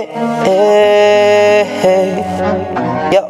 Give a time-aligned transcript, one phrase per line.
[0.00, 3.12] Hey, hey, hey.
[3.12, 3.28] Yo.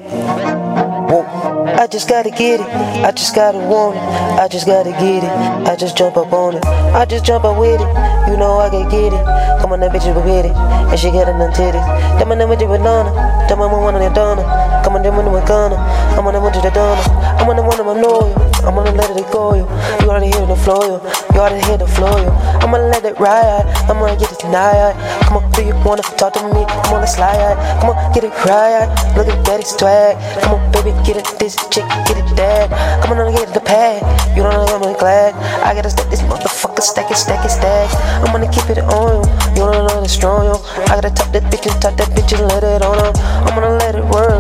[1.11, 1.27] Whoa.
[1.75, 2.67] I just gotta get it.
[3.05, 4.03] I just gotta want it.
[4.39, 5.31] I just gotta get it.
[5.67, 6.65] I just jump up on it.
[6.65, 8.31] I just jump up with it.
[8.31, 9.25] You know I can get it.
[9.61, 10.55] Come on, that bitch with it.
[10.55, 12.19] And she got them titties.
[12.21, 13.11] Them on them with the banana.
[13.49, 14.43] Them on one of the donna.
[14.85, 15.75] Come on, them with the gunna.
[16.19, 17.03] I'm on them with the donna.
[17.41, 18.33] I'm on them one of my loyal.
[18.63, 19.65] I'm gonna let it go, yo.
[20.03, 21.01] You already hear the flow, yo.
[21.35, 22.29] You already hear the flow.
[22.61, 23.67] I'm gonna let it ride.
[23.89, 24.95] I'm gonna get it tonight.
[25.25, 26.65] Come on, do you wanna talk to me?
[26.85, 27.57] Come on, let's slide.
[27.81, 28.89] Come on, get it right.
[29.17, 30.17] Look at daddy swag.
[30.43, 32.71] Come on, baby, get it this chick, get it that.
[33.03, 34.03] Come on, get the pad.
[34.37, 35.35] You don't know I'm glad.
[35.65, 37.91] I gotta stack this motherfucker, stack it, stack it, stack.
[38.23, 39.31] I'm gonna keep it on you.
[39.55, 40.55] You don't know it's strong, yo.
[40.89, 43.13] I gotta top that bitch and top that bitch and let it on her.
[43.45, 44.40] I'm gonna let it work.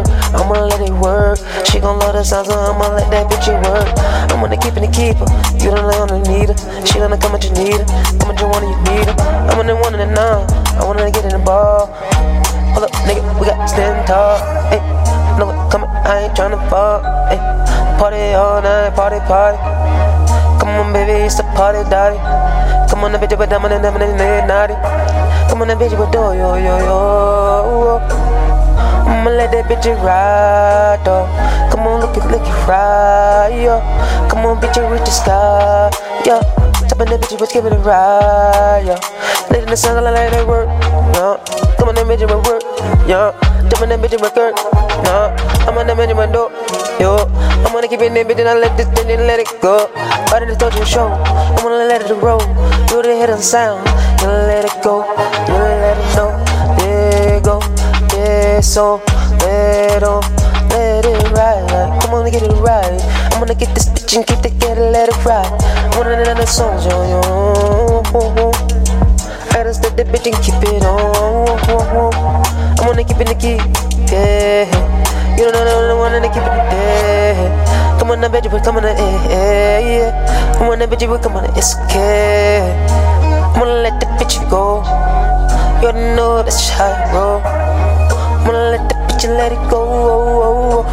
[2.20, 3.88] The sound, so I'm gonna let that bitch work.
[4.28, 5.28] I'm gonna keep it and keep her.
[5.56, 6.56] You don't on the need her.
[6.84, 7.87] She gonna come at you need her.
[8.20, 9.16] Come at you one you need her.
[9.48, 10.45] I'm gonna one and a nine.
[10.77, 11.88] I wanna get in the ball.
[12.77, 14.37] Hold up, nigga, we got stand tall.
[14.69, 14.84] Hey,
[15.41, 17.00] no, come on, I ain't tryna fall.
[17.33, 17.41] Hey,
[17.97, 19.56] party all night, party, party.
[20.61, 22.20] Come on, baby, it's a party, daddy.
[22.91, 24.77] Come on, bitch, but I'm in the naughty.
[25.48, 27.97] Come on, bitch, but do yo, yo, yo.
[29.08, 31.39] I'ma let that bitch ride, though.
[32.21, 33.81] It, look it, yo.
[34.29, 35.91] Come on, bitch, reach the sky,
[36.27, 36.41] yo.
[36.89, 38.95] Top of that bitch, bitch, give it a ride, yo.
[39.51, 40.69] Late in the sun, I let it work,
[41.15, 41.41] yo.
[41.79, 42.63] Come on, that bitch, it work,
[43.09, 43.33] yo.
[43.69, 44.35] Jump on that bitch, it work,
[45.05, 45.33] no.
[45.67, 46.51] I'm on that bitch, it do,
[47.03, 47.17] yo.
[47.65, 49.48] I'm gonna keep it in that bitch, and I let this thing and let it
[49.61, 49.89] go.
[50.31, 52.41] Right in the social show, I'm gonna let it roll.
[52.91, 53.87] You the of the sound,
[54.21, 55.05] you let it go,
[55.48, 56.31] you let it know.
[56.79, 57.61] There you go,
[58.15, 59.03] yeah, so
[59.41, 60.23] let on,
[62.41, 63.00] get it right.
[63.33, 65.52] I'm gonna get this bitch and keep the get it, let it ride.
[66.00, 67.20] Of the songs, yo, yo.
[69.52, 71.61] I just let the bitch and keep it on.
[72.80, 73.61] I'm gonna keep it the key,
[74.08, 74.64] yeah.
[75.36, 77.36] You don't know the one and keep it there.
[78.00, 80.56] Come on, bitch, but come on, yeah.
[80.56, 82.73] Come on, bitch, but come on, it's okay.
[83.52, 84.80] I'm gonna let the bitch go.
[85.83, 87.42] You know that's how I roll.
[87.45, 89.89] I'm gonna let the bitch and let it go.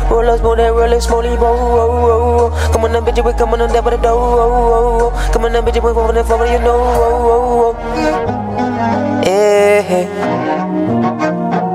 [0.09, 2.71] Roll us, more than roll us, slowly, oh, oh, oh.
[2.71, 4.13] Come on, bitch, but come on, that but the door.
[4.13, 5.31] Oh, oh, oh.
[5.33, 6.79] Come on, bitch, but over the phone, you know.
[6.79, 9.23] Oh, oh, oh.
[9.25, 10.07] Yeah.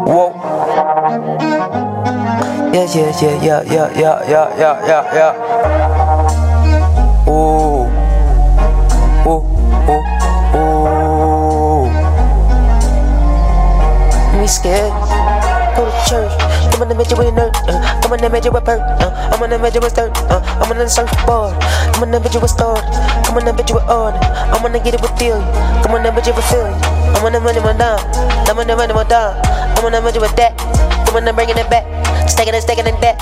[0.09, 0.32] Whoa.
[2.72, 5.32] Yeah, yeah, yeah, yeah, yeah, yeah, yeah, yeah, yeah, yeah.
[7.28, 7.84] Ooh.
[9.28, 9.44] Ooh,
[9.93, 10.03] ooh,
[14.41, 14.49] ooh.
[14.49, 15.22] Scared
[15.77, 16.33] go to church.
[16.72, 17.55] I'm gonna measure with a nerd.
[17.69, 18.81] Uh, I'm gonna measure with perk.
[19.00, 20.12] Uh, I'm gonna measure with dirt.
[20.31, 21.55] Uh, I'm gonna surfboard.
[21.94, 22.78] I'm gonna measure with star.
[22.78, 24.15] I'm gonna measure with art.
[24.53, 25.44] I'm gonna get it with feeling.
[25.82, 26.78] Come on and gonna with feel you.
[27.16, 28.00] I'm gonna run it my down.
[28.49, 29.37] I'm gonna run it my down.
[29.77, 30.53] I'm gonna measure with that.
[31.06, 31.84] I'm gonna bring it back.
[32.28, 33.21] Stacking and stacking and that.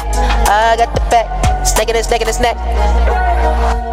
[0.49, 1.66] I got the back.
[1.66, 3.90] Stacking and stacking and snack.